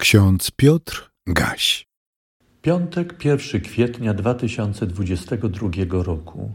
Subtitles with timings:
[0.00, 1.86] Ksiądz Piotr Gaś.
[2.62, 5.68] Piątek 1 kwietnia 2022
[6.02, 6.52] roku.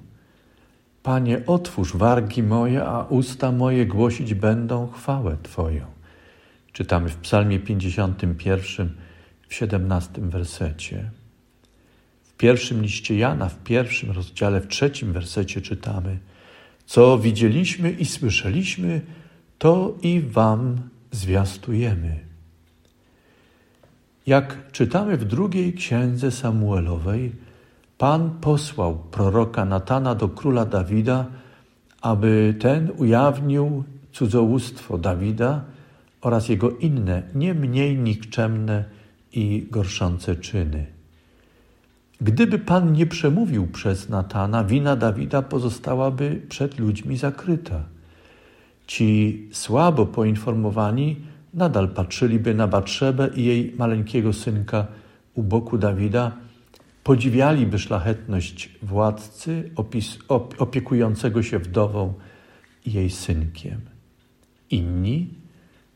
[1.04, 5.86] Panie, otwórz wargi moje, a usta moje głosić będą chwałę Twoją.
[6.72, 8.96] Czytamy w Psalmie 51
[9.48, 11.12] w 17 wersecie.
[12.24, 16.20] W pierwszym liście Jana, w pierwszym rozdziale, w trzecim wersecie czytamy:
[16.86, 19.02] Co widzieliśmy i słyszeliśmy,
[19.58, 22.35] to i Wam zwiastujemy.
[24.28, 27.32] Jak czytamy w drugiej księdze Samuelowej,
[27.98, 31.26] Pan posłał proroka Natana do króla Dawida,
[32.02, 35.62] aby ten ujawnił cudzołóstwo Dawida
[36.22, 38.86] oraz jego inne, nie mniej nikczemne
[39.34, 40.86] i gorszące czyny.
[42.22, 47.84] Gdyby Pan nie przemówił przez Natana, wina Dawida pozostałaby przed ludźmi zakryta.
[48.88, 51.16] Ci słabo poinformowani
[51.56, 54.88] nadal patrzyliby na Batrzebę i jej maleńkiego synka
[55.34, 56.32] u boku Dawida,
[57.04, 60.18] podziwialiby szlachetność władcy opis,
[60.58, 62.14] opiekującego się wdową
[62.86, 63.82] i jej synkiem.
[64.72, 65.30] Inni,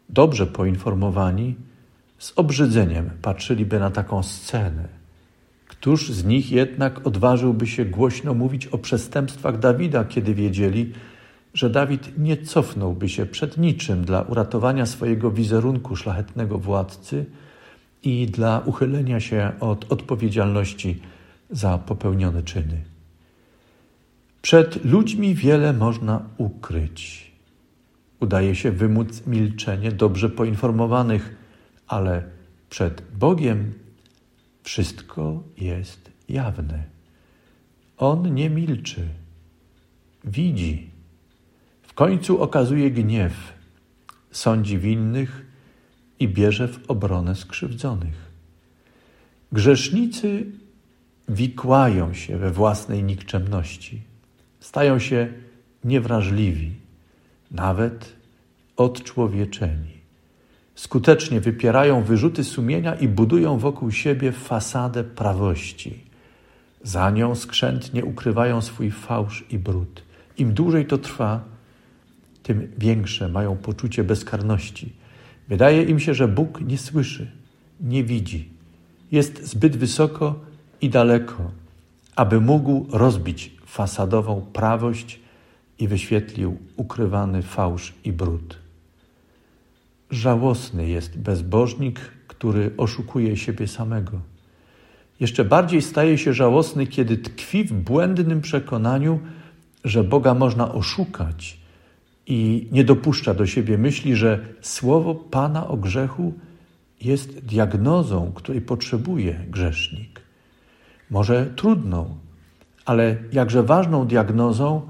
[0.09, 1.55] dobrze poinformowani,
[2.17, 4.88] z obrzydzeniem patrzyliby na taką scenę.
[5.67, 10.94] Któż z nich jednak odważyłby się głośno mówić o przestępstwach Dawida, kiedy wiedzieli,
[11.53, 17.25] że Dawid nie cofnąłby się przed niczym dla uratowania swojego wizerunku szlachetnego władcy
[18.03, 21.02] i dla uchylenia się od odpowiedzialności
[21.50, 22.83] za popełnione czyny.
[24.41, 27.31] Przed ludźmi wiele można ukryć.
[28.19, 31.36] Udaje się wymóc milczenie dobrze poinformowanych,
[31.88, 32.23] ale
[32.69, 33.73] przed Bogiem
[34.63, 36.84] wszystko jest jawne.
[37.97, 39.08] On nie milczy,
[40.23, 40.88] widzi
[42.00, 43.33] końcu okazuje gniew,
[44.31, 45.45] sądzi winnych
[46.19, 48.31] i bierze w obronę skrzywdzonych.
[49.52, 50.45] Grzesznicy
[51.30, 54.02] wikłają się we własnej nikczemności,
[54.59, 55.34] stają się
[55.84, 56.72] niewrażliwi,
[57.51, 58.16] nawet
[58.78, 59.97] odczłowieczeni.
[60.75, 66.03] Skutecznie wypierają wyrzuty sumienia i budują wokół siebie fasadę prawości.
[66.84, 70.03] Za nią skrzętnie ukrywają swój fałsz i brud.
[70.38, 71.59] Im dłużej to trwa,
[72.49, 74.93] tym większe mają poczucie bezkarności.
[75.47, 77.31] Wydaje im się, że Bóg nie słyszy,
[77.81, 78.49] nie widzi.
[79.11, 80.39] Jest zbyt wysoko
[80.81, 81.51] i daleko,
[82.15, 85.19] aby mógł rozbić fasadową prawość
[85.79, 88.57] i wyświetlił ukrywany fałsz i brud.
[90.11, 94.19] Żałosny jest bezbożnik, który oszukuje siebie samego.
[95.19, 99.19] Jeszcze bardziej staje się żałosny, kiedy tkwi w błędnym przekonaniu,
[99.83, 101.59] że Boga można oszukać
[102.29, 106.34] i nie dopuszcza do siebie myśli, że słowo Pana o grzechu
[107.01, 110.22] jest diagnozą, której potrzebuje grzesznik.
[111.09, 112.17] Może trudną,
[112.85, 114.81] ale jakże ważną diagnozą,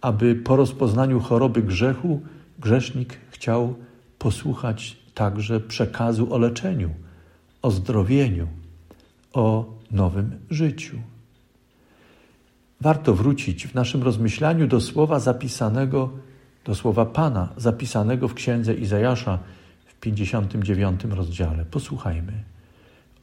[0.00, 2.20] aby po rozpoznaniu choroby grzechu
[2.58, 3.74] grzesznik chciał
[4.18, 6.90] posłuchać także przekazu o leczeniu,
[7.62, 8.48] o zdrowieniu,
[9.32, 10.96] o nowym życiu.
[12.80, 16.10] Warto wrócić w naszym rozmyślaniu do słowa zapisanego
[16.66, 19.38] do słowa Pana zapisanego w księdze Izajasza
[19.86, 21.64] w 59 rozdziale.
[21.64, 22.32] Posłuchajmy.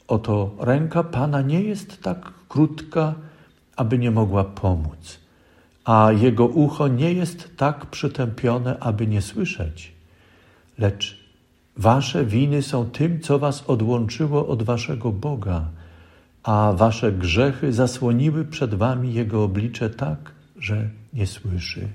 [0.08, 3.16] Oto ręka Pana nie jest tak krótka,
[3.76, 5.20] aby nie mogła pomóc,
[5.86, 9.92] a jego ucho nie jest tak przytępione, aby nie słyszeć.
[10.78, 11.20] Lecz
[11.78, 15.66] wasze winy są tym, co was odłączyło od waszego Boga,
[16.44, 21.88] a wasze grzechy zasłoniły przed wami jego oblicze tak, że nie słyszy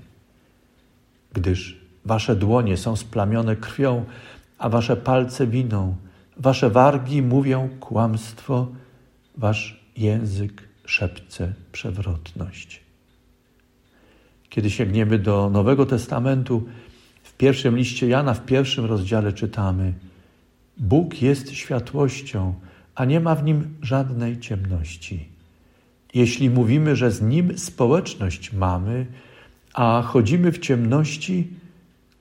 [1.33, 4.05] gdyż wasze dłonie są splamione krwią,
[4.57, 5.95] a wasze palce winą,
[6.37, 8.67] wasze wargi mówią kłamstwo,
[9.37, 12.81] wasz język szepce przewrotność.
[14.49, 16.63] Kiedy sięgniemy do Nowego Testamentu,
[17.23, 19.93] w pierwszym liście Jana, w pierwszym rozdziale czytamy:
[20.77, 22.53] Bóg jest światłością,
[22.95, 25.29] a nie ma w nim żadnej ciemności.
[26.13, 29.05] Jeśli mówimy, że z nim społeczność mamy,
[29.73, 31.47] a chodzimy w ciemności,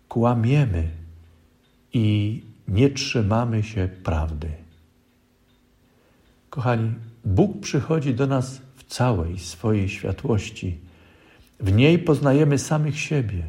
[0.09, 0.89] kłamiemy
[1.93, 4.49] i nie trzymamy się prawdy.
[6.51, 6.93] Kochani,
[7.25, 10.79] Bóg przychodzi do nas w całej swojej światłości.
[11.61, 13.43] W niej poznajemy samych siebie.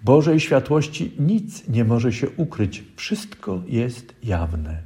[0.00, 4.82] W Bożej światłości nic nie może się ukryć, wszystko jest jawne.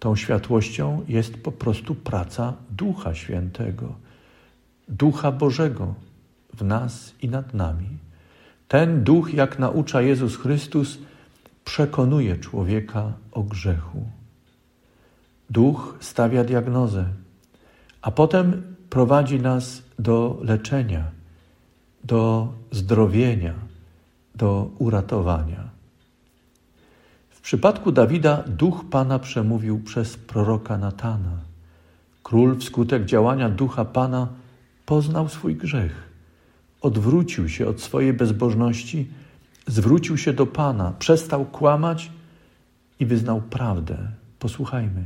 [0.00, 3.94] Tą światłością jest po prostu praca Ducha Świętego,
[4.88, 5.94] Ducha Bożego,
[6.56, 7.88] w nas i nad nami.
[8.68, 10.98] Ten duch, jak naucza Jezus Chrystus,
[11.64, 14.02] przekonuje człowieka o grzechu.
[15.50, 17.04] Duch stawia diagnozę,
[18.02, 21.04] a potem prowadzi nas do leczenia,
[22.04, 23.54] do zdrowienia,
[24.34, 25.68] do uratowania.
[27.30, 31.38] W przypadku Dawida duch Pana przemówił przez proroka Natana.
[32.22, 34.28] Król wskutek działania ducha Pana
[34.86, 36.13] poznał swój grzech.
[36.84, 39.06] Odwrócił się od swojej bezbożności,
[39.66, 42.10] zwrócił się do Pana, przestał kłamać
[43.00, 43.98] i wyznał prawdę.
[44.38, 45.04] Posłuchajmy.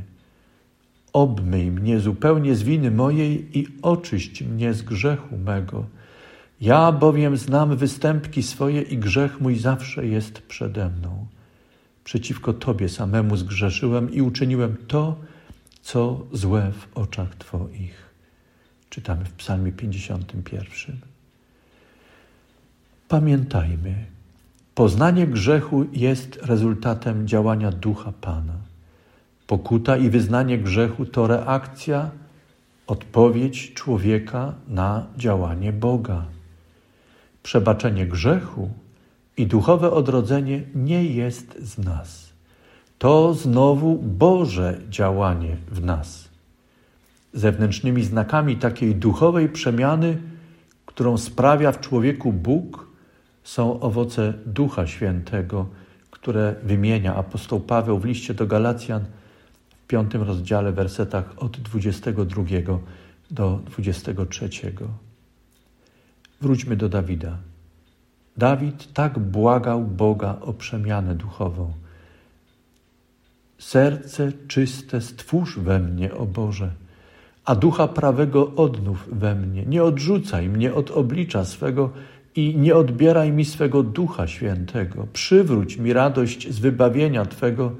[1.13, 5.85] Obmyj mnie zupełnie z winy mojej i oczyść mnie z grzechu mego.
[6.61, 11.27] Ja bowiem znam występki swoje i grzech mój zawsze jest przede mną.
[12.03, 15.15] Przeciwko Tobie samemu zgrzeszyłem i uczyniłem to,
[15.81, 18.09] co złe w oczach Twoich.
[18.89, 21.08] Czytamy w Psalmie 51.
[23.09, 23.95] Pamiętajmy,
[24.75, 28.53] poznanie grzechu jest rezultatem działania Ducha Pana.
[29.47, 32.09] Pokuta i wyznanie grzechu to reakcja,
[32.87, 36.25] odpowiedź człowieka na działanie Boga.
[37.43, 38.69] Przebaczenie grzechu
[39.37, 42.29] i duchowe odrodzenie nie jest z nas.
[42.99, 46.29] To znowu Boże działanie w nas.
[47.33, 50.17] Zewnętrznymi znakami takiej duchowej przemiany,
[50.85, 52.88] którą sprawia w człowieku Bóg,
[53.49, 55.65] są owoce Ducha Świętego,
[56.11, 59.05] które wymienia apostoł Paweł w liście do Galacjan
[59.83, 62.43] w piątym rozdziale, wersetach od 22
[63.31, 64.49] do 23.
[66.41, 67.37] Wróćmy do Dawida.
[68.37, 71.73] Dawid tak błagał Boga o przemianę duchową.
[73.57, 76.71] Serce czyste stwórz we mnie, o Boże,
[77.45, 79.65] a ducha prawego odnów we mnie.
[79.65, 81.89] Nie odrzucaj mnie od oblicza swego
[82.39, 85.07] i nie odbieraj mi swego ducha świętego.
[85.13, 87.71] Przywróć mi radość z wybawienia Twego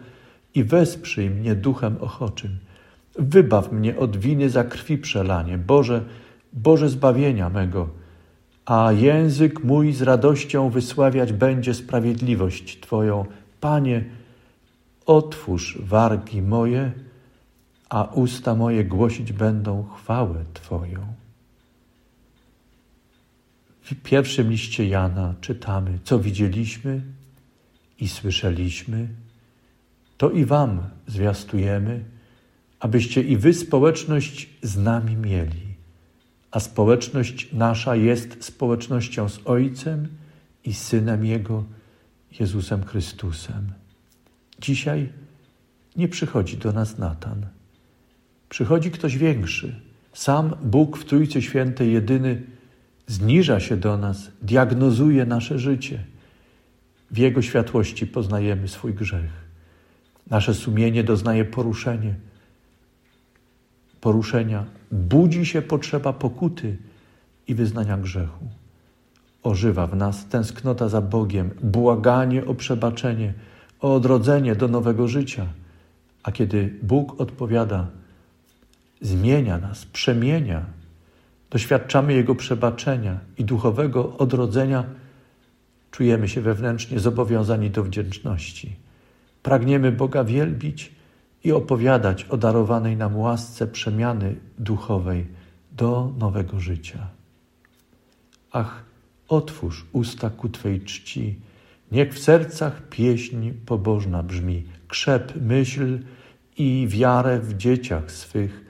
[0.55, 2.57] i wesprzyj mnie duchem ochoczym.
[3.19, 6.01] Wybaw mnie od winy za krwi przelanie, Boże,
[6.53, 7.99] Boże zbawienia mego
[8.69, 13.25] a język mój z radością wysławiać będzie sprawiedliwość Twoją.
[13.61, 14.05] Panie,
[15.05, 16.91] otwórz wargi moje,
[17.89, 21.18] a usta moje głosić będą chwałę Twoją.
[23.89, 27.01] W pierwszym liście Jana czytamy, co widzieliśmy
[27.99, 29.07] i słyszeliśmy,
[30.17, 32.03] to i Wam zwiastujemy,
[32.79, 35.69] abyście i Wy społeczność z nami mieli
[36.51, 40.07] a społeczność nasza jest społecznością z Ojcem
[40.65, 41.63] i Synem Jego,
[42.39, 43.71] Jezusem Chrystusem.
[44.59, 45.09] Dzisiaj
[45.95, 47.45] nie przychodzi do nas Natan.
[48.49, 49.81] Przychodzi ktoś większy.
[50.13, 52.41] Sam Bóg w Trójcy Świętej jedyny
[53.09, 56.03] zniża się do nas, diagnozuje nasze życie.
[57.11, 59.31] W Jego światłości poznajemy swój grzech.
[60.29, 62.15] Nasze sumienie doznaje poruszenie
[64.01, 66.77] poruszenia, budzi się potrzeba pokuty
[67.47, 68.45] i wyznania grzechu.
[69.43, 73.33] Ożywa w nas tęsknota za Bogiem, błaganie o przebaczenie,
[73.79, 75.45] o odrodzenie do nowego życia.
[76.23, 77.87] A kiedy Bóg odpowiada,
[79.01, 80.65] zmienia nas, przemienia,
[81.49, 84.83] doświadczamy Jego przebaczenia i duchowego odrodzenia,
[85.91, 88.75] czujemy się wewnętrznie zobowiązani do wdzięczności.
[89.43, 90.91] Pragniemy Boga wielbić
[91.43, 95.27] i opowiadać o darowanej nam łasce przemiany duchowej
[95.71, 97.07] do nowego życia.
[98.51, 98.83] Ach,
[99.27, 101.39] otwórz usta ku Twej czci,
[101.91, 105.99] niech w sercach pieśń pobożna brzmi, krzep myśl
[106.57, 108.68] i wiarę w dzieciach swych,